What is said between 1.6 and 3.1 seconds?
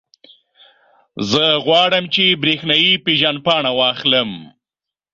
غواړم، چې برېښنایي